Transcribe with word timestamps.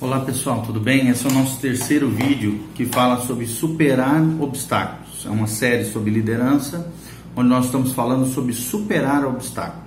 Olá 0.00 0.18
pessoal, 0.18 0.60
tudo 0.62 0.80
bem? 0.80 1.08
Esse 1.08 1.24
é 1.24 1.30
o 1.30 1.32
nosso 1.32 1.60
terceiro 1.60 2.10
vídeo 2.10 2.58
que 2.74 2.84
fala 2.84 3.24
sobre 3.24 3.46
superar 3.46 4.20
obstáculos. 4.40 5.24
É 5.24 5.30
uma 5.30 5.46
série 5.46 5.84
sobre 5.84 6.10
liderança, 6.10 6.92
onde 7.34 7.48
nós 7.48 7.66
estamos 7.66 7.92
falando 7.92 8.26
sobre 8.26 8.52
superar 8.52 9.24
obstáculos. 9.24 9.84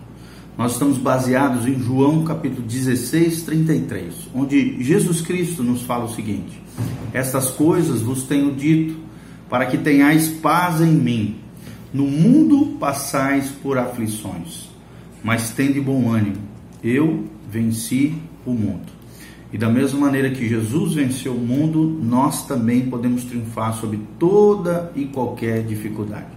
Nós 0.57 0.71
estamos 0.71 0.97
baseados 0.97 1.67
em 1.67 1.77
João 1.77 2.23
capítulo 2.23 2.65
16, 2.65 3.43
33, 3.43 4.13
onde 4.33 4.81
Jesus 4.81 5.19
Cristo 5.19 5.61
nos 5.61 5.81
fala 5.81 6.05
o 6.05 6.15
seguinte: 6.15 6.57
Estas 7.13 7.51
coisas 7.51 8.01
vos 8.01 8.23
tenho 8.23 8.55
dito, 8.55 8.95
para 9.49 9.65
que 9.65 9.77
tenhais 9.77 10.29
paz 10.29 10.79
em 10.79 10.93
mim. 10.93 11.35
No 11.93 12.05
mundo 12.05 12.77
passais 12.79 13.49
por 13.49 13.77
aflições, 13.77 14.69
mas 15.21 15.49
tende 15.49 15.81
bom 15.81 16.09
ânimo. 16.09 16.41
Eu 16.81 17.25
venci 17.51 18.15
o 18.45 18.53
mundo. 18.53 18.96
E 19.57 19.59
da 19.59 19.69
mesma 19.69 20.01
maneira 20.01 20.29
que 20.29 20.47
Jesus 20.47 20.93
venceu 20.93 21.33
o 21.33 21.39
mundo, 21.39 21.99
nós 22.03 22.45
também 22.45 22.81
podemos 22.81 23.23
triunfar 23.23 23.73
sobre 23.73 23.99
toda 24.19 24.91
e 24.95 25.05
qualquer 25.05 25.63
dificuldade. 25.63 26.27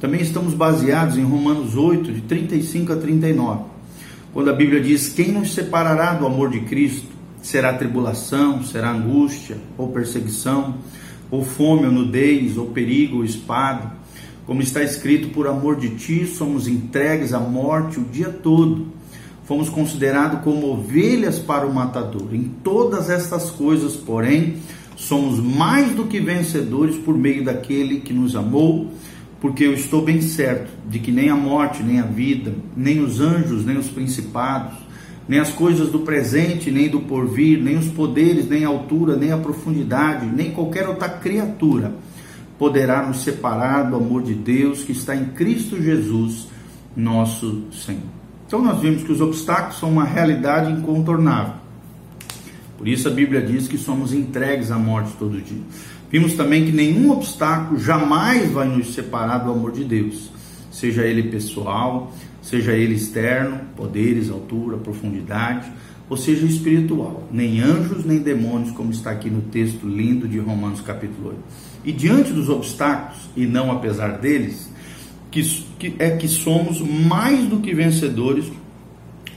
Também 0.00 0.22
estamos 0.22 0.54
baseados 0.54 1.18
em 1.18 1.22
Romanos 1.22 1.76
8, 1.76 2.10
de 2.10 2.22
35 2.22 2.94
a 2.94 2.96
39, 2.96 3.64
quando 4.32 4.48
a 4.48 4.54
Bíblia 4.54 4.80
diz: 4.80 5.10
Quem 5.10 5.32
nos 5.32 5.52
separará 5.52 6.14
do 6.14 6.24
amor 6.24 6.48
de 6.48 6.60
Cristo? 6.60 7.08
Será 7.42 7.74
tribulação, 7.74 8.64
será 8.64 8.90
angústia, 8.90 9.58
ou 9.76 9.88
perseguição, 9.88 10.76
ou 11.30 11.44
fome, 11.44 11.84
ou 11.84 11.92
nudez, 11.92 12.56
ou 12.56 12.68
perigo, 12.68 13.18
ou 13.18 13.24
espada. 13.26 13.92
Como 14.46 14.62
está 14.62 14.82
escrito, 14.82 15.28
por 15.28 15.46
amor 15.46 15.76
de 15.76 15.90
ti 15.90 16.24
somos 16.24 16.66
entregues 16.66 17.34
à 17.34 17.38
morte 17.38 18.00
o 18.00 18.04
dia 18.04 18.30
todo 18.30 18.95
fomos 19.46 19.68
considerados 19.68 20.40
como 20.40 20.72
ovelhas 20.72 21.38
para 21.38 21.66
o 21.66 21.72
matador. 21.72 22.34
Em 22.34 22.50
todas 22.62 23.08
estas 23.08 23.48
coisas, 23.50 23.94
porém, 23.94 24.56
somos 24.96 25.38
mais 25.38 25.92
do 25.92 26.04
que 26.04 26.20
vencedores 26.20 26.96
por 26.96 27.16
meio 27.16 27.44
daquele 27.44 28.00
que 28.00 28.12
nos 28.12 28.34
amou, 28.34 28.90
porque 29.40 29.64
eu 29.64 29.72
estou 29.72 30.02
bem 30.02 30.20
certo 30.20 30.70
de 30.88 30.98
que 30.98 31.12
nem 31.12 31.30
a 31.30 31.36
morte, 31.36 31.82
nem 31.82 32.00
a 32.00 32.04
vida, 32.04 32.54
nem 32.76 33.00
os 33.00 33.20
anjos, 33.20 33.64
nem 33.64 33.76
os 33.76 33.88
principados, 33.88 34.76
nem 35.28 35.38
as 35.38 35.50
coisas 35.50 35.90
do 35.90 36.00
presente, 36.00 36.70
nem 36.70 36.88
do 36.88 37.00
porvir, 37.00 37.62
nem 37.62 37.76
os 37.76 37.86
poderes, 37.86 38.48
nem 38.48 38.64
a 38.64 38.68
altura, 38.68 39.16
nem 39.16 39.30
a 39.30 39.38
profundidade, 39.38 40.26
nem 40.26 40.50
qualquer 40.50 40.88
outra 40.88 41.08
criatura 41.08 41.94
poderá 42.58 43.06
nos 43.06 43.22
separar 43.22 43.90
do 43.90 43.96
amor 43.96 44.22
de 44.22 44.34
Deus 44.34 44.82
que 44.82 44.92
está 44.92 45.14
em 45.14 45.26
Cristo 45.26 45.80
Jesus, 45.80 46.48
nosso 46.96 47.64
Senhor. 47.70 48.25
Então 48.46 48.62
nós 48.62 48.80
vimos 48.80 49.02
que 49.02 49.12
os 49.12 49.20
obstáculos 49.20 49.78
são 49.78 49.90
uma 49.90 50.04
realidade 50.04 50.70
incontornável. 50.70 51.54
Por 52.78 52.86
isso 52.86 53.08
a 53.08 53.10
Bíblia 53.10 53.40
diz 53.40 53.66
que 53.66 53.78
somos 53.78 54.12
entregues 54.12 54.70
à 54.70 54.78
morte 54.78 55.12
todo 55.18 55.40
dia. 55.40 55.62
Vimos 56.10 56.34
também 56.34 56.64
que 56.64 56.72
nenhum 56.72 57.10
obstáculo 57.10 57.80
jamais 57.80 58.50
vai 58.52 58.68
nos 58.68 58.94
separar 58.94 59.38
do 59.38 59.50
amor 59.50 59.72
de 59.72 59.82
Deus, 59.82 60.30
seja 60.70 61.02
ele 61.02 61.24
pessoal, 61.24 62.12
seja 62.40 62.72
ele 62.72 62.94
externo, 62.94 63.60
poderes, 63.76 64.30
altura, 64.30 64.76
profundidade, 64.76 65.66
ou 66.08 66.16
seja 66.16 66.46
espiritual, 66.46 67.26
nem 67.32 67.60
anjos 67.60 68.04
nem 68.04 68.18
demônios, 68.18 68.70
como 68.70 68.92
está 68.92 69.10
aqui 69.10 69.28
no 69.28 69.42
texto 69.42 69.88
lindo 69.88 70.28
de 70.28 70.38
Romanos 70.38 70.80
capítulo 70.80 71.30
8. 71.30 71.38
E 71.84 71.92
diante 71.92 72.32
dos 72.32 72.48
obstáculos, 72.48 73.28
e 73.36 73.44
não 73.44 73.72
apesar 73.72 74.18
deles, 74.18 74.70
que, 75.30 75.65
que 75.78 75.94
é 75.98 76.10
que 76.10 76.28
somos 76.28 76.80
mais 76.80 77.46
do 77.46 77.58
que 77.58 77.74
vencedores 77.74 78.50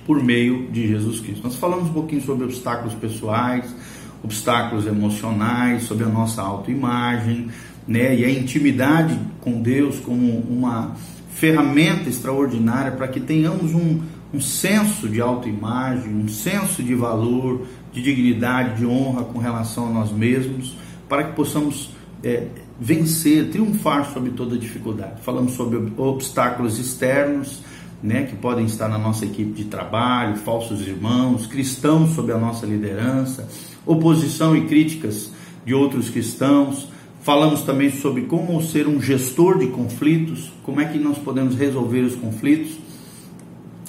por 0.05 0.23
meio 0.23 0.67
de 0.71 0.87
Jesus 0.87 1.19
Cristo. 1.19 1.43
Nós 1.43 1.55
falamos 1.55 1.89
um 1.89 1.93
pouquinho 1.93 2.21
sobre 2.21 2.45
obstáculos 2.45 2.93
pessoais, 2.95 3.75
obstáculos 4.23 4.87
emocionais, 4.87 5.83
sobre 5.83 6.03
a 6.03 6.09
nossa 6.09 6.41
autoimagem, 6.41 7.47
né? 7.87 8.15
E 8.15 8.25
a 8.25 8.29
intimidade 8.29 9.17
com 9.39 9.61
Deus 9.61 9.99
como 9.99 10.39
uma 10.39 10.95
ferramenta 11.31 12.09
extraordinária 12.09 12.91
para 12.91 13.07
que 13.07 13.19
tenhamos 13.19 13.73
um, 13.73 14.01
um 14.33 14.41
senso 14.41 15.07
de 15.07 15.21
autoimagem, 15.21 16.13
um 16.13 16.27
senso 16.27 16.83
de 16.83 16.93
valor, 16.95 17.65
de 17.93 18.01
dignidade, 18.01 18.77
de 18.77 18.85
honra 18.85 19.23
com 19.23 19.39
relação 19.39 19.87
a 19.87 19.91
nós 19.91 20.11
mesmos, 20.11 20.75
para 21.07 21.23
que 21.23 21.35
possamos 21.35 21.91
é, 22.23 22.47
vencer, 22.79 23.49
triunfar 23.49 24.11
sobre 24.13 24.31
toda 24.31 24.57
dificuldade. 24.57 25.21
Falamos 25.21 25.53
sobre 25.53 25.91
obstáculos 25.97 26.79
externos, 26.79 27.61
né, 28.01 28.23
que 28.23 28.35
podem 28.35 28.65
estar 28.65 28.87
na 28.87 28.97
nossa 28.97 29.25
equipe 29.25 29.51
de 29.51 29.65
trabalho, 29.65 30.37
falsos 30.37 30.87
irmãos, 30.87 31.45
cristãos 31.45 32.11
sob 32.11 32.31
a 32.31 32.37
nossa 32.37 32.65
liderança, 32.65 33.47
oposição 33.85 34.55
e 34.55 34.65
críticas 34.65 35.31
de 35.65 35.73
outros 35.73 36.09
cristãos. 36.09 36.87
Falamos 37.21 37.63
também 37.63 37.91
sobre 37.91 38.21
como 38.21 38.61
ser 38.63 38.87
um 38.87 39.01
gestor 39.01 39.59
de 39.59 39.67
conflitos, 39.67 40.51
como 40.63 40.79
é 40.79 40.85
que 40.85 40.97
nós 40.97 41.17
podemos 41.17 41.55
resolver 41.55 42.01
os 42.01 42.15
conflitos 42.15 42.77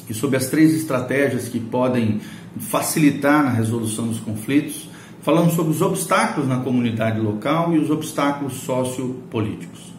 e 0.08 0.14
sobre 0.14 0.36
as 0.36 0.46
três 0.46 0.74
estratégias 0.74 1.48
que 1.48 1.60
podem 1.60 2.20
facilitar 2.58 3.44
na 3.44 3.50
resolução 3.50 4.08
dos 4.08 4.18
conflitos. 4.18 4.89
Falamos 5.30 5.54
sobre 5.54 5.70
os 5.70 5.80
obstáculos 5.80 6.48
na 6.48 6.56
comunidade 6.56 7.20
local 7.20 7.72
e 7.72 7.78
os 7.78 7.88
obstáculos 7.88 8.54
sociopolíticos. 8.54 9.92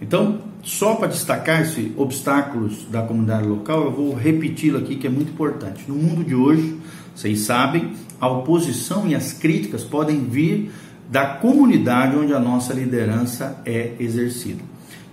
Então, 0.00 0.38
só 0.62 0.94
para 0.94 1.08
destacar 1.08 1.62
esses 1.62 1.90
obstáculos 1.96 2.86
da 2.88 3.02
comunidade 3.02 3.48
local, 3.48 3.82
eu 3.82 3.90
vou 3.90 4.14
repeti-lo 4.14 4.78
aqui 4.78 4.94
que 4.94 5.08
é 5.08 5.10
muito 5.10 5.32
importante. 5.32 5.82
No 5.88 5.96
mundo 5.96 6.22
de 6.22 6.36
hoje, 6.36 6.78
vocês 7.12 7.40
sabem, 7.40 7.94
a 8.20 8.28
oposição 8.28 9.08
e 9.08 9.16
as 9.16 9.32
críticas 9.32 9.82
podem 9.82 10.20
vir 10.20 10.70
da 11.10 11.26
comunidade 11.26 12.16
onde 12.16 12.32
a 12.32 12.38
nossa 12.38 12.72
liderança 12.72 13.60
é 13.66 13.94
exercida. 13.98 14.62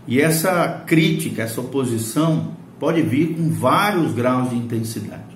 E 0.08 0.22
essa 0.22 0.84
crítica, 0.86 1.42
essa 1.42 1.60
oposição, 1.60 2.52
pode 2.80 3.02
vir 3.02 3.36
com 3.36 3.50
vários 3.50 4.14
graus 4.14 4.52
de 4.52 4.56
intensidade. 4.56 5.33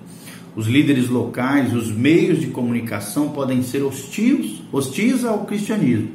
Os 0.58 0.66
líderes 0.66 1.08
locais, 1.08 1.72
os 1.72 1.88
meios 1.88 2.40
de 2.40 2.48
comunicação 2.48 3.28
podem 3.28 3.62
ser 3.62 3.84
hostis, 3.84 4.60
hostis 4.72 5.24
ao 5.24 5.44
cristianismo 5.44 6.08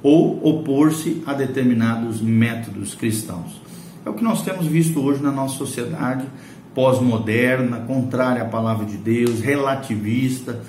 ou 0.00 0.40
opor-se 0.46 1.20
a 1.26 1.32
determinados 1.32 2.20
métodos 2.20 2.94
cristãos. 2.94 3.60
É 4.06 4.08
o 4.08 4.14
que 4.14 4.22
nós 4.22 4.42
temos 4.42 4.66
visto 4.66 5.00
hoje 5.00 5.20
na 5.20 5.32
nossa 5.32 5.56
sociedade 5.56 6.24
pós-moderna, 6.72 7.78
contrária 7.80 8.42
à 8.42 8.44
palavra 8.44 8.86
de 8.86 8.96
Deus, 8.96 9.40
relativista. 9.40 10.60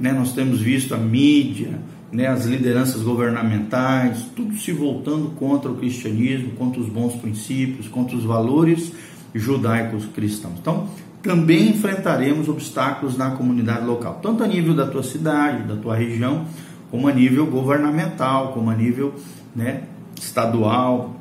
Né? 0.00 0.10
Nós 0.10 0.32
temos 0.32 0.58
visto 0.58 0.94
a 0.94 0.98
mídia, 0.98 1.78
né? 2.10 2.26
as 2.26 2.46
lideranças 2.46 3.02
governamentais, 3.02 4.24
tudo 4.34 4.56
se 4.56 4.72
voltando 4.72 5.28
contra 5.32 5.70
o 5.70 5.76
cristianismo, 5.76 6.52
contra 6.52 6.80
os 6.80 6.88
bons 6.88 7.16
princípios, 7.16 7.86
contra 7.86 8.16
os 8.16 8.24
valores 8.24 8.92
judaicos 9.34 10.06
cristãos. 10.06 10.54
Então, 10.58 10.88
também 11.22 11.70
enfrentaremos 11.70 12.48
obstáculos 12.48 13.16
na 13.16 13.30
comunidade 13.30 13.86
local, 13.86 14.18
tanto 14.22 14.42
a 14.42 14.46
nível 14.46 14.74
da 14.74 14.86
tua 14.86 15.02
cidade, 15.02 15.62
da 15.62 15.76
tua 15.76 15.94
região, 15.94 16.46
como 16.90 17.08
a 17.08 17.12
nível 17.12 17.46
governamental, 17.46 18.52
como 18.52 18.68
a 18.68 18.74
nível 18.74 19.14
né, 19.54 19.84
estadual, 20.20 21.16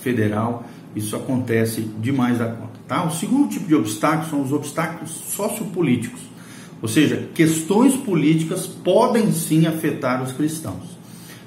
federal. 0.00 0.64
Isso 0.94 1.16
acontece 1.16 1.80
demais 2.00 2.38
da 2.38 2.46
conta. 2.46 2.72
Tá? 2.86 3.04
O 3.04 3.10
segundo 3.10 3.48
tipo 3.48 3.66
de 3.66 3.74
obstáculos 3.74 4.30
são 4.30 4.42
os 4.42 4.52
obstáculos 4.52 5.10
sociopolíticos, 5.10 6.20
ou 6.80 6.88
seja, 6.88 7.28
questões 7.34 7.94
políticas 7.96 8.66
podem 8.66 9.32
sim 9.32 9.66
afetar 9.66 10.22
os 10.22 10.32
cristãos. 10.32 11.02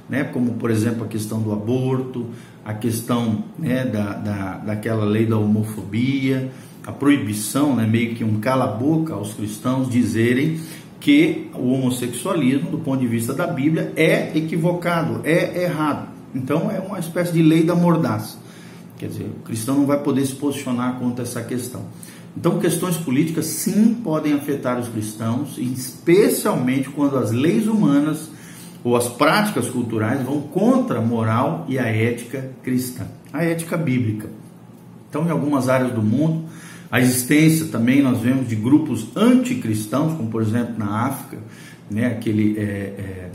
Né, 0.08 0.24
como 0.24 0.54
por 0.54 0.70
exemplo 0.70 1.04
a 1.04 1.08
questão 1.08 1.42
do 1.42 1.52
aborto, 1.52 2.28
a 2.64 2.76
questão 2.76 3.44
né, 3.58 3.84
da, 3.84 4.14
da, 4.14 4.58
daquela 4.58 5.04
lei 5.04 5.26
da 5.26 5.36
homofobia, 5.36 6.52
a 6.86 6.92
proibição, 6.92 7.76
né, 7.76 7.86
meio 7.86 8.14
que 8.16 8.24
um 8.24 8.40
cala-boca 8.40 9.14
aos 9.14 9.34
cristãos 9.34 9.90
dizerem 9.90 10.60
que 11.00 11.50
o 11.54 11.72
homossexualismo, 11.72 12.72
do 12.72 12.78
ponto 12.78 13.00
de 13.00 13.08
vista 13.08 13.34
da 13.34 13.48
Bíblia, 13.48 13.92
é 13.96 14.36
equivocado, 14.38 15.22
é 15.24 15.64
errado. 15.64 16.10
Então 16.34 16.70
é 16.70 16.80
uma 16.80 17.00
espécie 17.00 17.34
de 17.34 17.42
lei 17.42 17.64
da 17.64 17.76
mordaça. 17.76 18.38
Quer 18.98 19.08
dizer, 19.08 19.26
o 19.26 19.44
cristão 19.44 19.76
não 19.76 19.86
vai 19.86 20.00
poder 20.00 20.26
se 20.26 20.36
posicionar 20.36 21.00
contra 21.00 21.24
essa 21.24 21.42
questão. 21.42 21.82
Então, 22.38 22.60
questões 22.60 22.98
políticas 22.98 23.46
sim 23.46 23.94
podem 23.94 24.34
afetar 24.34 24.78
os 24.78 24.90
cristãos, 24.90 25.58
especialmente 25.58 26.90
quando 26.90 27.18
as 27.18 27.32
leis 27.32 27.66
humanas 27.66 28.30
ou 28.84 28.96
as 28.96 29.08
práticas 29.08 29.70
culturais 29.70 30.22
vão 30.22 30.42
contra 30.42 31.00
a 31.00 31.02
moral 31.02 31.66
e 31.70 31.80
a 31.80 31.88
ética 31.88 32.52
cristã, 32.62 33.08
a 33.32 33.44
ética 33.44 33.78
bíblica. 33.78 34.30
Então, 35.10 35.26
em 35.26 35.32
algumas 35.32 35.70
áreas 35.70 35.94
do 35.94 36.02
mundo, 36.02 36.45
a 36.92 37.02
existência 37.02 37.68
também 37.68 38.02
nós 38.02 38.20
vemos 38.20 38.48
de 38.48 38.56
grupos 38.56 39.08
anticristãos, 39.16 40.14
como 40.14 40.30
por 40.30 40.42
exemplo 40.42 40.76
na 40.78 41.06
África, 41.08 41.38
né, 41.90 42.08
aquele, 42.08 42.58
é, 42.58 42.62
é, 42.62 43.32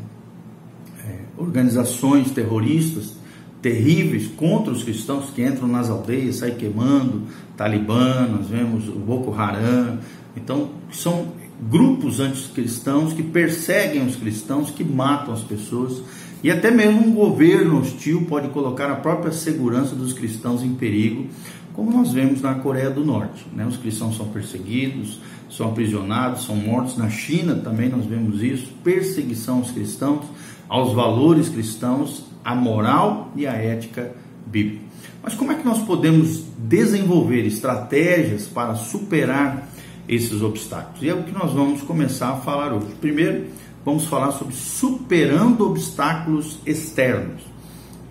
é, 1.04 1.18
organizações 1.36 2.30
terroristas 2.30 3.18
terríveis 3.60 4.26
contra 4.36 4.72
os 4.72 4.82
cristãos 4.82 5.30
que 5.30 5.42
entram 5.42 5.68
nas 5.68 5.90
aldeias, 5.90 6.36
saem 6.36 6.54
queimando, 6.54 7.22
Talibã, 7.56 8.26
nós 8.26 8.48
vemos 8.48 8.88
o 8.88 8.92
Boko 8.92 9.34
Haram. 9.34 9.98
Então, 10.34 10.70
são 10.90 11.28
grupos 11.68 12.20
anticristãos 12.20 13.12
que 13.12 13.22
perseguem 13.22 14.06
os 14.06 14.16
cristãos, 14.16 14.70
que 14.70 14.82
matam 14.82 15.34
as 15.34 15.42
pessoas, 15.42 16.02
e 16.42 16.50
até 16.50 16.70
mesmo 16.70 17.06
um 17.06 17.12
governo 17.12 17.80
hostil 17.80 18.24
pode 18.26 18.48
colocar 18.48 18.90
a 18.90 18.96
própria 18.96 19.30
segurança 19.30 19.94
dos 19.94 20.14
cristãos 20.14 20.62
em 20.62 20.74
perigo, 20.74 21.26
como 21.74 21.90
nós 21.90 22.12
vemos 22.12 22.40
na 22.40 22.54
Coreia 22.54 22.90
do 22.90 23.04
Norte. 23.04 23.46
Né? 23.52 23.66
Os 23.66 23.76
cristãos 23.76 24.16
são 24.16 24.28
perseguidos, 24.28 25.20
são 25.48 25.68
aprisionados, 25.68 26.44
são 26.44 26.56
mortos. 26.56 26.96
Na 26.96 27.08
China 27.08 27.54
também 27.56 27.88
nós 27.88 28.04
vemos 28.06 28.42
isso: 28.42 28.72
perseguição 28.84 29.58
aos 29.58 29.70
cristãos, 29.70 30.24
aos 30.68 30.94
valores 30.94 31.48
cristãos, 31.48 32.24
à 32.44 32.54
moral 32.54 33.32
e 33.36 33.46
à 33.46 33.52
ética 33.52 34.12
bíblica. 34.46 34.90
Mas 35.22 35.34
como 35.34 35.52
é 35.52 35.54
que 35.54 35.64
nós 35.64 35.82
podemos 35.82 36.44
desenvolver 36.56 37.46
estratégias 37.46 38.46
para 38.46 38.74
superar 38.74 39.68
esses 40.08 40.42
obstáculos? 40.42 41.02
E 41.02 41.08
é 41.08 41.14
o 41.14 41.22
que 41.22 41.32
nós 41.32 41.52
vamos 41.52 41.82
começar 41.82 42.30
a 42.30 42.36
falar 42.36 42.72
hoje. 42.72 42.94
Primeiro, 43.00 43.46
vamos 43.84 44.06
falar 44.06 44.32
sobre 44.32 44.54
superando 44.54 45.66
obstáculos 45.66 46.58
externos. 46.64 47.42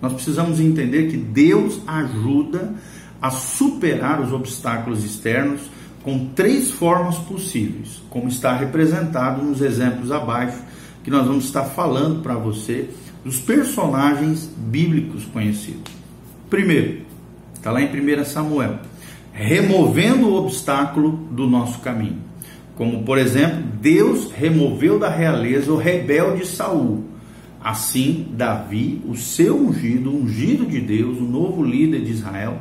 Nós 0.00 0.12
precisamos 0.12 0.60
entender 0.60 1.10
que 1.10 1.16
Deus 1.16 1.80
ajuda 1.86 2.74
a 3.20 3.30
superar 3.30 4.20
os 4.20 4.32
obstáculos 4.32 5.04
externos 5.04 5.60
com 6.02 6.26
três 6.34 6.70
formas 6.70 7.16
possíveis, 7.16 8.02
como 8.08 8.28
está 8.28 8.56
representado 8.56 9.42
nos 9.42 9.60
exemplos 9.60 10.10
abaixo, 10.10 10.62
que 11.04 11.10
nós 11.10 11.26
vamos 11.26 11.44
estar 11.44 11.64
falando 11.64 12.22
para 12.22 12.34
você 12.34 12.88
dos 13.24 13.38
personagens 13.40 14.50
bíblicos 14.56 15.24
conhecidos. 15.26 15.92
Primeiro, 16.48 17.02
está 17.54 17.70
lá 17.70 17.82
em 17.82 17.86
1 17.86 18.24
Samuel, 18.24 18.78
removendo 19.32 20.28
o 20.28 20.36
obstáculo 20.36 21.12
do 21.30 21.46
nosso 21.46 21.80
caminho. 21.80 22.18
Como, 22.74 23.02
por 23.02 23.18
exemplo, 23.18 23.62
Deus 23.80 24.30
removeu 24.32 24.98
da 24.98 25.10
realeza 25.10 25.70
o 25.70 25.76
rebelde 25.76 26.46
Saul. 26.46 27.04
Assim, 27.62 28.28
Davi, 28.32 29.02
o 29.06 29.14
seu 29.14 29.54
ungido, 29.54 30.10
ungido 30.10 30.64
de 30.64 30.80
Deus, 30.80 31.18
o 31.18 31.24
novo 31.24 31.62
líder 31.62 32.00
de 32.00 32.12
Israel, 32.12 32.58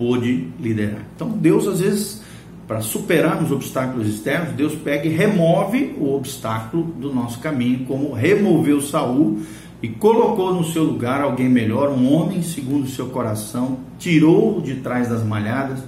pôde 0.00 0.48
liderar. 0.58 1.02
Então, 1.14 1.28
Deus, 1.28 1.68
às 1.68 1.80
vezes, 1.80 2.22
para 2.66 2.80
superarmos 2.80 3.52
obstáculos 3.52 4.08
externos, 4.08 4.54
Deus 4.54 4.74
pega 4.74 5.06
e 5.06 5.10
remove 5.10 5.94
o 6.00 6.14
obstáculo 6.14 6.84
do 6.84 7.12
nosso 7.12 7.38
caminho, 7.40 7.84
como 7.84 8.14
removeu 8.14 8.80
Saul 8.80 9.40
e 9.82 9.88
colocou 9.88 10.54
no 10.54 10.64
seu 10.64 10.84
lugar 10.84 11.20
alguém 11.20 11.50
melhor, 11.50 11.90
um 11.90 12.10
homem 12.14 12.42
segundo 12.42 12.84
o 12.84 12.88
seu 12.88 13.08
coração, 13.08 13.80
tirou-o 13.98 14.62
de 14.62 14.76
trás 14.76 15.08
das 15.08 15.22
malhadas 15.22 15.80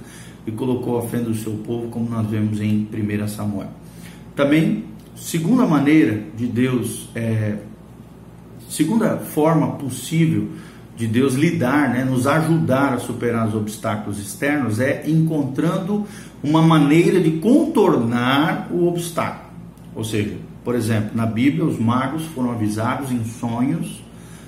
e 0.45 0.51
colocou 0.51 0.99
à 0.99 1.01
frente 1.01 1.25
do 1.25 1.35
seu 1.35 1.53
povo, 1.53 1.87
como 1.87 2.07
nós 2.07 2.27
vemos 2.27 2.61
em 2.61 2.87
1 2.93 3.27
Samuel. 3.27 3.69
Também, 4.35 4.83
segunda 5.15 5.65
maneira 5.65 6.21
de 6.37 6.45
Deus, 6.45 7.09
é, 7.15 7.55
segunda 8.69 9.17
forma 9.17 9.71
possível 9.71 10.49
de 10.95 11.07
Deus 11.07 11.33
lidar, 11.33 11.89
né, 11.89 12.03
nos 12.03 12.27
ajudar 12.27 12.93
a 12.93 12.99
superar 12.99 13.47
os 13.47 13.55
obstáculos 13.55 14.19
externos, 14.19 14.79
é 14.79 15.03
encontrando 15.07 16.05
uma 16.43 16.61
maneira 16.61 17.19
de 17.19 17.31
contornar 17.31 18.67
o 18.71 18.87
obstáculo. 18.87 19.51
Ou 19.95 20.03
seja, 20.03 20.37
por 20.63 20.75
exemplo, 20.75 21.11
na 21.15 21.25
Bíblia, 21.25 21.65
os 21.65 21.79
magos 21.79 22.23
foram 22.27 22.51
avisados 22.51 23.11
em 23.11 23.23
sonhos, 23.25 24.03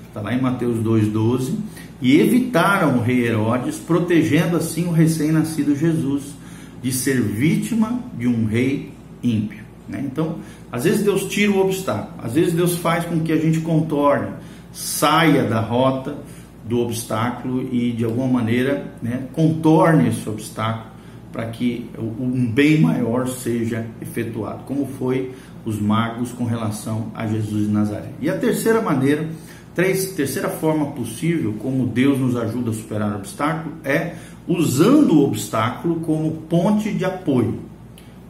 está 0.07 0.21
lá 0.21 0.33
em 0.33 0.41
Mateus 0.41 0.77
2,12, 0.77 1.55
e 2.01 2.19
evitaram 2.19 2.97
o 2.97 3.01
rei 3.01 3.25
Herodes, 3.25 3.77
protegendo 3.77 4.57
assim 4.57 4.85
o 4.85 4.91
recém-nascido 4.91 5.75
Jesus 5.75 6.35
de 6.81 6.91
ser 6.91 7.21
vítima 7.21 7.99
de 8.17 8.27
um 8.27 8.45
rei 8.45 8.93
ímpio. 9.23 9.63
Né? 9.87 10.03
Então, 10.05 10.37
às 10.71 10.83
vezes 10.83 11.03
Deus 11.03 11.25
tira 11.25 11.51
o 11.51 11.59
obstáculo, 11.59 12.13
às 12.23 12.33
vezes 12.33 12.53
Deus 12.53 12.77
faz 12.77 13.05
com 13.05 13.19
que 13.21 13.31
a 13.31 13.37
gente 13.37 13.59
contorne, 13.61 14.27
saia 14.71 15.43
da 15.43 15.59
rota 15.59 16.17
do 16.67 16.79
obstáculo 16.79 17.61
e 17.71 17.91
de 17.91 18.03
alguma 18.03 18.27
maneira 18.27 18.91
né, 19.01 19.27
contorne 19.33 20.09
esse 20.09 20.27
obstáculo 20.27 20.95
para 21.31 21.45
que 21.47 21.89
um 21.99 22.49
bem 22.49 22.79
maior 22.79 23.27
seja 23.27 23.85
efetuado, 24.01 24.63
como 24.63 24.87
foi 24.87 25.33
os 25.65 25.79
magos 25.79 26.31
com 26.31 26.45
relação 26.45 27.11
a 27.13 27.27
Jesus 27.27 27.67
de 27.67 27.73
Nazaré. 27.73 28.11
E 28.21 28.29
a 28.29 28.37
terceira 28.37 28.81
maneira, 28.81 29.27
três, 29.73 30.13
terceira 30.13 30.47
forma 30.47 30.91
possível 30.91 31.53
como 31.59 31.87
Deus 31.87 32.17
nos 32.17 32.37
ajuda 32.37 32.71
a 32.71 32.73
superar 32.73 33.11
o 33.11 33.15
obstáculo 33.17 33.75
é 33.83 34.15
usando 34.47 35.15
o 35.15 35.25
obstáculo 35.25 35.99
como 36.01 36.31
ponte 36.31 36.91
de 36.93 37.03
apoio. 37.03 37.59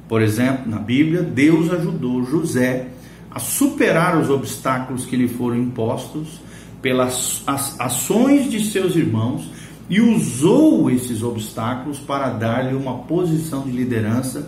Por 0.07 0.21
exemplo, 0.21 0.69
na 0.69 0.79
Bíblia, 0.79 1.21
Deus 1.21 1.71
ajudou 1.71 2.23
José 2.23 2.87
a 3.29 3.39
superar 3.39 4.17
os 4.17 4.29
obstáculos 4.29 5.05
que 5.05 5.15
lhe 5.15 5.27
foram 5.27 5.57
impostos 5.57 6.39
pelas 6.85 7.41
ações 7.79 8.51
de 8.51 8.63
seus 8.63 8.95
irmãos 8.95 9.49
e 9.89 9.99
usou 9.99 10.91
esses 10.91 11.23
obstáculos 11.23 11.97
para 11.97 12.29
dar-lhe 12.29 12.75
uma 12.75 12.99
posição 12.99 13.63
de 13.63 13.71
liderança 13.71 14.47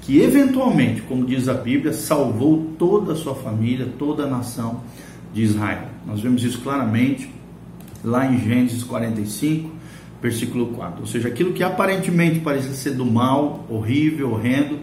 que 0.00 0.18
eventualmente, 0.18 1.02
como 1.02 1.26
diz 1.26 1.46
a 1.46 1.52
Bíblia, 1.52 1.92
salvou 1.92 2.70
toda 2.78 3.12
a 3.12 3.14
sua 3.14 3.34
família, 3.34 3.86
toda 3.98 4.22
a 4.22 4.26
nação 4.26 4.80
de 5.34 5.42
Israel. 5.42 5.88
Nós 6.06 6.22
vemos 6.22 6.42
isso 6.42 6.58
claramente 6.62 7.28
lá 8.02 8.32
em 8.32 8.42
Gênesis 8.42 8.82
45, 8.82 9.70
versículo 10.22 10.68
4. 10.68 11.02
Ou 11.02 11.06
seja, 11.06 11.28
aquilo 11.28 11.52
que 11.52 11.62
aparentemente 11.62 12.40
parecia 12.40 12.72
ser 12.72 12.92
do 12.92 13.04
mal, 13.04 13.66
horrível, 13.68 14.32
horrendo, 14.32 14.78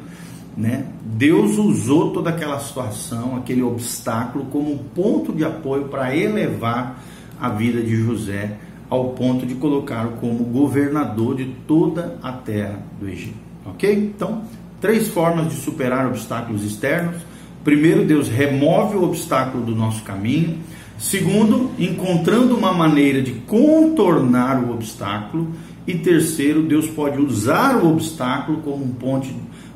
né? 0.55 0.85
Deus 1.03 1.57
usou 1.57 2.11
toda 2.11 2.29
aquela 2.29 2.59
situação, 2.59 3.35
aquele 3.37 3.61
obstáculo, 3.61 4.45
como 4.45 4.71
um 4.71 4.77
ponto 4.77 5.31
de 5.33 5.43
apoio 5.43 5.85
para 5.85 6.15
elevar 6.15 7.01
a 7.39 7.49
vida 7.49 7.81
de 7.81 7.95
José 7.95 8.57
ao 8.89 9.11
ponto 9.11 9.45
de 9.45 9.55
colocá-lo 9.55 10.17
como 10.19 10.43
governador 10.43 11.37
de 11.37 11.45
toda 11.65 12.17
a 12.21 12.33
terra 12.33 12.79
do 12.99 13.07
Egito. 13.07 13.37
Ok? 13.65 13.89
Então, 13.89 14.43
três 14.81 15.07
formas 15.07 15.47
de 15.47 15.55
superar 15.55 16.07
obstáculos 16.07 16.63
externos. 16.63 17.21
Primeiro, 17.63 18.03
Deus 18.05 18.27
remove 18.27 18.97
o 18.97 19.03
obstáculo 19.03 19.63
do 19.63 19.73
nosso 19.73 20.03
caminho. 20.03 20.57
Segundo, 20.97 21.71
encontrando 21.79 22.55
uma 22.55 22.73
maneira 22.73 23.21
de 23.21 23.31
contornar 23.31 24.61
o 24.61 24.73
obstáculo. 24.73 25.47
E 25.87 25.95
terceiro, 25.95 26.61
Deus 26.61 26.87
pode 26.87 27.19
usar 27.19 27.77
o 27.77 27.89
obstáculo 27.89 28.57
como 28.57 28.83
um 28.83 28.91
ponte 28.91 29.33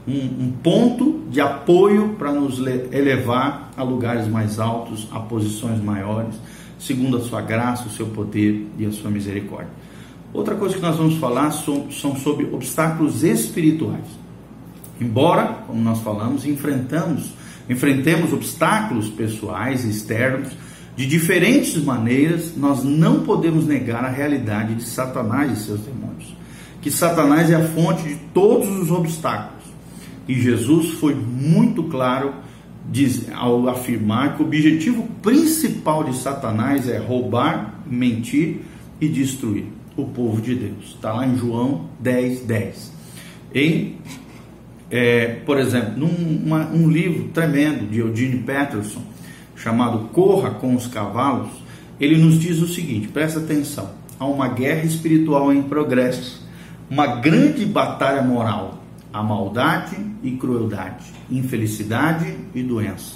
um, 0.08 0.46
um 0.46 0.52
ponto 0.64 1.24
de 1.30 1.42
apoio 1.42 2.16
para 2.18 2.32
nos 2.32 2.60
elevar 2.60 3.72
a 3.76 3.84
lugares 3.84 4.28
mais 4.28 4.60
altos, 4.60 5.08
a 5.12 5.20
posições 5.20 5.82
maiores, 5.82 6.36
segundo 6.78 7.18
a 7.18 7.22
sua 7.22 7.42
graça, 7.42 7.88
o 7.88 7.92
seu 7.92 8.08
poder 8.08 8.68
e 8.78 8.86
a 8.86 8.92
sua 8.92 9.10
misericórdia. 9.10 9.72
Outra 10.34 10.56
coisa 10.56 10.76
que 10.76 10.82
nós 10.82 10.98
vamos 10.98 11.16
falar 11.16 11.52
são, 11.52 11.90
são 11.92 12.16
sobre 12.16 12.46
obstáculos 12.46 13.24
espirituais. 13.24 14.06
Embora, 15.00 15.64
como 15.66 15.82
nós 15.82 16.00
falamos, 16.02 16.46
enfrentamos, 16.46 17.34
enfrentemos 17.70 18.32
obstáculos 18.32 19.10
pessoais 19.10 19.86
e 19.86 19.90
externos 19.90 20.50
de 20.96 21.06
diferentes 21.06 21.82
maneiras, 21.84 22.56
nós 22.56 22.84
não 22.84 23.24
podemos 23.24 23.66
negar 23.66 24.06
a 24.06 24.10
realidade 24.10 24.76
de 24.76 24.84
Satanás 24.84 25.52
e 25.52 25.64
seus 25.64 25.82
demônios. 25.82 26.36
Que 26.82 26.92
Satanás 26.92 27.50
é 27.50 27.56
a 27.56 27.68
fonte 27.70 28.04
de 28.04 28.16
todos 28.34 28.70
os 28.70 28.92
obstáculos 28.92 29.55
e 30.28 30.34
Jesus 30.34 30.92
foi 30.92 31.14
muito 31.14 31.84
claro 31.84 32.34
ao 33.34 33.68
afirmar 33.68 34.36
que 34.36 34.44
o 34.44 34.46
objetivo 34.46 35.04
principal 35.22 36.04
de 36.04 36.16
Satanás 36.18 36.88
é 36.88 36.98
roubar, 36.98 37.82
mentir 37.86 38.62
e 39.02 39.08
destruir 39.08 39.66
o 39.98 40.06
povo 40.06 40.42
de 40.42 40.56
Deus. 40.56 40.96
Está 40.96 41.14
lá 41.14 41.26
em 41.26 41.36
João 41.36 41.90
10, 42.00 42.42
10. 42.42 42.94
Em, 43.54 43.96
é, 44.92 45.40
por 45.46 45.58
exemplo, 45.58 45.98
num 45.98 46.44
uma, 46.46 46.68
um 46.68 46.90
livro 46.90 47.30
tremendo 47.34 47.90
de 47.90 48.00
Eugene 48.00 48.40
Peterson, 48.40 49.02
chamado 49.56 50.10
Corra 50.10 50.52
com 50.52 50.76
os 50.76 50.88
Cavalos, 50.88 51.52
ele 52.00 52.18
nos 52.18 52.40
diz 52.40 52.62
o 52.62 52.68
seguinte: 52.68 53.08
presta 53.08 53.40
atenção, 53.40 53.92
há 54.20 54.26
uma 54.26 54.48
guerra 54.48 54.84
espiritual 54.84 55.52
em 55.52 55.64
progresso, 55.64 56.46
uma 56.90 57.08
grande 57.08 57.66
batalha 57.66 58.22
moral 58.22 58.85
a 59.16 59.24
maldade 59.24 59.96
e 60.22 60.32
crueldade, 60.32 61.06
infelicidade 61.32 62.36
e 62.54 62.62
doença, 62.62 63.16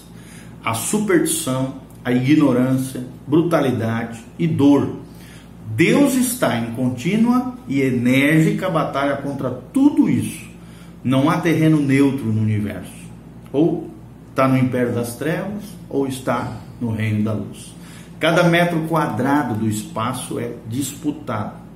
a 0.63 0.74
superstição, 0.74 1.74
a 2.06 2.13
ignorância, 2.13 3.03
brutalidade 3.27 4.18
e 4.38 4.48
dor. 4.48 4.96
Deus 5.75 6.13
está 6.13 6.58
em 6.58 6.72
contínua 6.72 7.53
e 7.68 7.82
enérgica 7.82 8.70
batalha 8.70 9.18
contra 9.18 9.50
tudo 9.50 10.10
isso. 10.10 10.48
Não 11.03 11.29
há 11.29 11.38
terreno 11.41 11.82
neutro 11.82 12.27
no 12.27 12.44
universo. 12.44 12.94
Ou 13.51 13.89
está 14.29 14.48
no 14.48 14.58
império 14.58 14.96
das 14.96 15.18
trevas, 15.18 15.65
ou 15.89 16.08
está 16.08 16.60
no 16.79 16.91
reino 16.91 17.25
da 17.25 17.34
luz. 17.34 17.75
Cada 18.22 18.44
metro 18.44 18.88
quadrado 18.88 19.53
do 19.53 19.68
espaço 19.68 20.39
é 20.39 20.53
disputado 20.70 21.69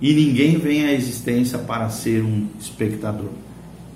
e 0.00 0.14
ninguém 0.14 0.58
vem 0.58 0.86
à 0.86 0.92
existência 0.92 1.58
para 1.58 1.88
ser 1.90 2.22
um 2.22 2.46
espectador. 2.58 3.30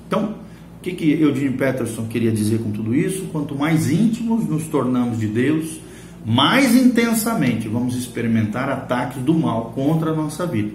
Então, 0.07 0.45
que, 0.85 0.93
que 0.93 1.13
Eugene 1.13 1.57
Peterson 1.57 2.07
queria 2.07 2.31
dizer 2.31 2.59
com 2.59 2.71
tudo 2.71 2.95
isso? 2.95 3.25
Quanto 3.33 3.55
mais 3.55 3.91
íntimos 3.91 4.47
nos 4.47 4.65
tornamos 4.65 5.19
de 5.19 5.27
Deus, 5.27 5.81
mais 6.27 6.77
intensamente 6.77 7.69
vamos 7.69 7.97
experimentar 7.97 8.69
ataques 8.69 9.23
do 9.23 9.33
mal 9.33 9.73
contra 9.75 10.11
a 10.11 10.15
nossa 10.15 10.47
vida. 10.47 10.73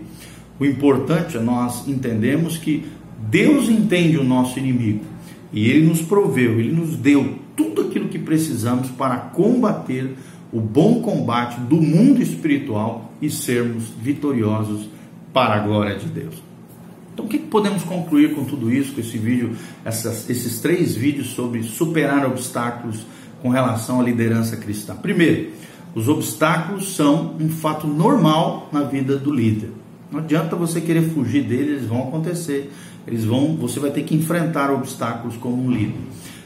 O 0.60 0.66
importante 0.66 1.38
é 1.38 1.40
nós 1.40 1.88
entendemos 1.88 2.58
que 2.58 2.86
Deus 3.30 3.70
entende 3.70 4.18
o 4.18 4.24
nosso 4.24 4.58
inimigo 4.58 5.02
e 5.54 5.70
ele 5.70 5.86
nos 5.86 6.02
proveu, 6.02 6.60
ele 6.60 6.72
nos 6.72 6.96
deu 6.96 7.36
tudo 7.56 7.84
aquilo 7.84 8.10
que 8.10 8.18
precisamos 8.18 8.90
para 8.90 9.16
combater 9.16 10.16
o 10.52 10.60
bom 10.60 11.02
combate 11.02 11.60
do 11.62 11.78
mundo 11.78 12.22
espiritual 12.22 13.14
e 13.22 13.30
sermos 13.30 13.84
vitoriosos 14.02 14.90
para 15.34 15.56
a 15.56 15.60
glória 15.60 15.98
de 15.98 16.08
Deus. 16.08 16.36
Então, 17.14 17.26
o 17.26 17.28
que 17.28 17.38
podemos 17.38 17.84
concluir 17.84 18.34
com 18.34 18.46
tudo 18.46 18.72
isso, 18.72 18.94
com 18.94 19.02
esse 19.02 19.18
vídeo, 19.18 19.56
essas, 19.84 20.30
esses 20.30 20.60
três 20.60 20.96
vídeos 20.96 21.28
sobre 21.28 21.64
superar 21.64 22.26
obstáculos 22.26 23.06
com 23.42 23.50
relação 23.50 24.00
à 24.00 24.04
liderança 24.04 24.56
cristã? 24.56 24.96
Primeiro, 24.96 25.52
os 25.94 26.08
obstáculos 26.08 26.96
são 26.96 27.36
um 27.40 27.50
fato 27.50 27.88
normal 27.88 28.70
na 28.72 28.84
vida 28.84 29.18
do 29.18 29.34
líder. 29.34 29.72
Não 30.12 30.20
adianta 30.20 30.56
você 30.56 30.80
querer 30.80 31.10
fugir 31.10 31.44
deles, 31.44 31.70
eles 31.70 31.86
vão 31.88 32.08
acontecer. 32.08 32.72
Eles 33.06 33.26
vão, 33.26 33.56
você 33.56 33.80
vai 33.80 33.92
ter 33.92 34.04
que 34.04 34.16
enfrentar 34.16 34.72
obstáculos 34.72 35.36
como 35.38 35.64
um 35.64 35.72
líder. 35.72 36.00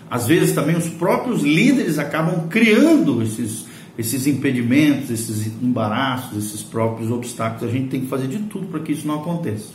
Às 0.09 0.27
vezes 0.27 0.53
também 0.53 0.75
os 0.75 0.87
próprios 0.89 1.41
líderes 1.41 1.97
acabam 1.97 2.47
criando 2.47 3.21
esses, 3.21 3.65
esses 3.97 4.25
impedimentos, 4.25 5.09
esses 5.09 5.47
embaraços, 5.61 6.37
esses 6.37 6.61
próprios 6.63 7.11
obstáculos. 7.11 7.69
A 7.69 7.77
gente 7.77 7.89
tem 7.89 8.01
que 8.01 8.07
fazer 8.07 8.27
de 8.27 8.39
tudo 8.39 8.67
para 8.67 8.79
que 8.79 8.91
isso 8.91 9.07
não 9.07 9.15
aconteça. 9.15 9.69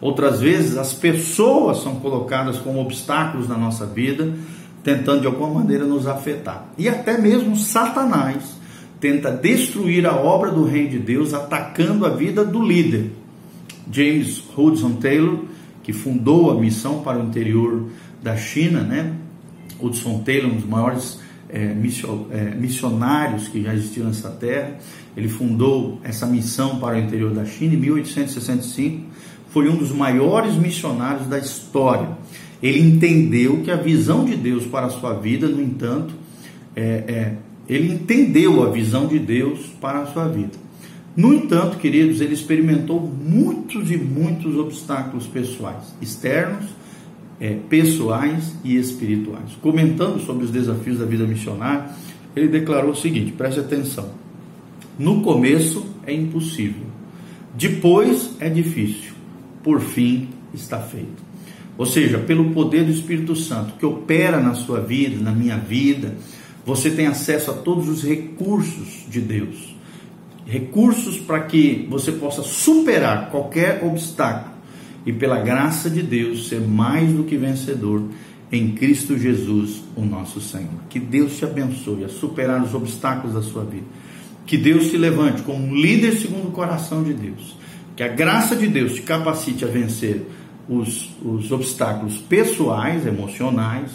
Outras 0.00 0.40
vezes 0.40 0.76
as 0.76 0.92
pessoas 0.92 1.82
são 1.82 1.96
colocadas 1.96 2.58
como 2.58 2.80
obstáculos 2.80 3.48
na 3.48 3.56
nossa 3.56 3.86
vida, 3.86 4.34
tentando 4.82 5.22
de 5.22 5.26
alguma 5.26 5.60
maneira 5.60 5.86
nos 5.86 6.06
afetar. 6.06 6.68
E 6.76 6.88
até 6.88 7.16
mesmo 7.16 7.56
Satanás 7.56 8.56
tenta 9.00 9.30
destruir 9.30 10.06
a 10.06 10.14
obra 10.14 10.50
do 10.50 10.64
reino 10.64 10.90
de 10.90 10.98
Deus, 10.98 11.32
atacando 11.32 12.04
a 12.04 12.10
vida 12.10 12.44
do 12.44 12.62
líder. 12.62 13.12
James 13.90 14.42
Hudson 14.56 14.94
Taylor, 14.94 15.40
que 15.82 15.92
fundou 15.92 16.50
a 16.50 16.54
missão 16.54 17.02
para 17.02 17.18
o 17.18 17.26
interior 17.26 17.88
da 18.22 18.36
China, 18.36 18.80
né? 18.80 19.12
Hudson 19.80 20.20
Taylor, 20.20 20.50
um 20.50 20.56
dos 20.56 20.66
maiores 20.66 21.18
é, 21.54 21.70
é, 22.32 22.54
missionários 22.56 23.46
que 23.46 23.62
já 23.62 23.72
existiram 23.72 24.08
nessa 24.08 24.28
terra, 24.28 24.76
ele 25.16 25.28
fundou 25.28 26.00
essa 26.02 26.26
missão 26.26 26.80
para 26.80 26.96
o 26.96 26.98
interior 26.98 27.32
da 27.32 27.44
China 27.44 27.74
em 27.74 27.76
1865. 27.76 29.04
Foi 29.50 29.68
um 29.68 29.76
dos 29.76 29.92
maiores 29.92 30.56
missionários 30.56 31.28
da 31.28 31.38
história. 31.38 32.08
Ele 32.60 32.80
entendeu 32.80 33.62
que 33.62 33.70
a 33.70 33.76
visão 33.76 34.24
de 34.24 34.34
Deus 34.34 34.64
para 34.66 34.86
a 34.86 34.90
sua 34.90 35.14
vida, 35.14 35.46
no 35.46 35.62
entanto, 35.62 36.12
é, 36.74 36.82
é, 36.82 37.32
ele 37.68 37.92
entendeu 37.92 38.64
a 38.64 38.70
visão 38.70 39.06
de 39.06 39.20
Deus 39.20 39.60
para 39.80 40.00
a 40.00 40.06
sua 40.06 40.26
vida. 40.26 40.64
No 41.16 41.32
entanto, 41.32 41.78
queridos, 41.78 42.20
ele 42.20 42.34
experimentou 42.34 43.00
muitos 43.00 43.92
e 43.92 43.96
muitos 43.96 44.56
obstáculos 44.56 45.28
pessoais, 45.28 45.94
externos, 46.02 46.64
é, 47.44 47.58
pessoais 47.68 48.54
e 48.64 48.74
espirituais. 48.74 49.50
Comentando 49.60 50.18
sobre 50.24 50.46
os 50.46 50.50
desafios 50.50 50.98
da 50.98 51.04
vida 51.04 51.26
missionária, 51.26 51.90
ele 52.34 52.48
declarou 52.48 52.92
o 52.92 52.96
seguinte: 52.96 53.32
preste 53.32 53.60
atenção. 53.60 54.08
No 54.98 55.20
começo 55.20 55.84
é 56.06 56.14
impossível, 56.14 56.86
depois 57.54 58.30
é 58.40 58.48
difícil, 58.48 59.12
por 59.62 59.78
fim 59.80 60.30
está 60.54 60.80
feito. 60.80 61.22
Ou 61.76 61.84
seja, 61.84 62.18
pelo 62.18 62.50
poder 62.52 62.84
do 62.84 62.92
Espírito 62.92 63.36
Santo 63.36 63.74
que 63.74 63.84
opera 63.84 64.40
na 64.40 64.54
sua 64.54 64.80
vida, 64.80 65.22
na 65.22 65.32
minha 65.32 65.58
vida, 65.58 66.16
você 66.64 66.90
tem 66.90 67.08
acesso 67.08 67.50
a 67.50 67.54
todos 67.54 67.88
os 67.90 68.02
recursos 68.02 69.04
de 69.10 69.20
Deus 69.20 69.74
recursos 70.46 71.18
para 71.18 71.40
que 71.40 71.86
você 71.88 72.12
possa 72.12 72.42
superar 72.42 73.30
qualquer 73.30 73.82
obstáculo 73.82 74.53
e, 75.06 75.12
pela 75.12 75.40
graça 75.40 75.90
de 75.90 76.02
Deus, 76.02 76.48
ser 76.48 76.60
mais 76.60 77.12
do 77.12 77.24
que 77.24 77.36
vencedor 77.36 78.02
em 78.50 78.72
Cristo 78.72 79.18
Jesus, 79.18 79.82
o 79.96 80.04
nosso 80.04 80.40
Senhor. 80.40 80.70
Que 80.88 81.00
Deus 81.00 81.36
te 81.36 81.44
abençoe 81.44 82.04
a 82.04 82.08
superar 82.08 82.62
os 82.62 82.74
obstáculos 82.74 83.34
da 83.34 83.42
sua 83.42 83.64
vida. 83.64 83.86
Que 84.46 84.56
Deus 84.56 84.90
te 84.90 84.96
levante 84.96 85.42
como 85.42 85.66
um 85.66 85.74
líder 85.74 86.12
segundo 86.12 86.48
o 86.48 86.52
coração 86.52 87.02
de 87.02 87.12
Deus. 87.12 87.56
Que 87.96 88.02
a 88.02 88.08
graça 88.08 88.54
de 88.54 88.66
Deus 88.66 88.94
te 88.94 89.02
capacite 89.02 89.64
a 89.64 89.68
vencer 89.68 90.26
os, 90.68 91.10
os 91.22 91.50
obstáculos 91.50 92.18
pessoais, 92.18 93.06
emocionais, 93.06 93.90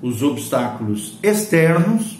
os 0.00 0.22
obstáculos 0.22 1.18
externos 1.22 2.18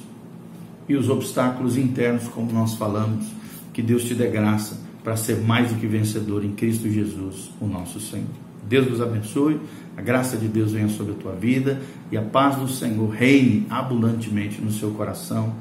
e 0.89 0.97
os 0.97 1.09
obstáculos 1.09 1.77
internos, 1.77 2.29
como 2.29 2.53
nós 2.53 2.75
falamos 2.75 3.27
que 3.73 3.83
Deus 3.83 4.05
te 4.05 4.15
dê 4.15 4.29
graça 4.29 4.88
para 5.09 5.17
ser 5.17 5.39
mais 5.39 5.73
do 5.73 5.81
que 5.81 5.87
vencedor 5.87 6.45
em 6.45 6.51
Cristo 6.51 6.87
Jesus, 6.87 7.51
o 7.59 7.67
nosso 7.67 7.99
Senhor. 7.99 8.29
Deus 8.69 8.91
nos 8.91 9.01
abençoe, 9.01 9.59
a 9.97 10.03
graça 10.03 10.37
de 10.37 10.47
Deus 10.47 10.73
venha 10.73 10.91
sobre 10.91 11.13
a 11.13 11.15
tua 11.15 11.33
vida 11.33 11.81
e 12.13 12.19
a 12.19 12.21
paz 12.21 12.57
do 12.57 12.69
Senhor 12.69 13.09
reine 13.09 13.67
abundantemente 13.71 14.61
no 14.61 14.71
seu 14.71 14.91
coração. 14.91 15.55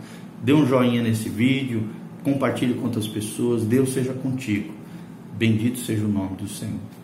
Dê 0.43 0.51
um 0.51 0.65
joinha 0.67 1.01
nesse 1.01 1.29
vídeo, 1.29 1.87
compartilhe 2.25 2.73
com 2.73 2.87
outras 2.87 3.07
pessoas. 3.07 3.63
Deus 3.63 3.93
seja 3.93 4.11
contigo. 4.11 4.73
Bendito 5.37 5.79
seja 5.79 6.03
o 6.03 6.09
nome 6.09 6.35
do 6.35 6.49
Senhor. 6.49 6.96